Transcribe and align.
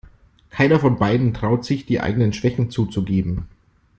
Keiner 0.49 0.79
von 0.79 0.97
beiden 0.97 1.31
traut 1.35 1.63
sich, 1.63 1.85
die 1.85 1.99
eigenen 2.01 2.33
Schwächen 2.33 2.71
zuzugeben. 2.71 3.45